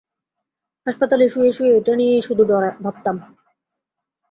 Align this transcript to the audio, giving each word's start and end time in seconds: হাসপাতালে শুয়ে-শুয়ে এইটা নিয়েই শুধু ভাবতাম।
হাসপাতালে 0.87 1.25
শুয়ে-শুয়ে 1.27 1.71
এইটা 1.71 1.93
নিয়েই 1.95 2.21
শুধু 2.21 2.43
ভাবতাম। 2.83 3.15